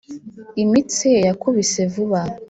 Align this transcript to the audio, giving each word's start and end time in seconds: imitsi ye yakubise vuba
imitsi 0.63 1.05
ye 1.13 1.19
yakubise 1.27 1.81
vuba 1.93 2.19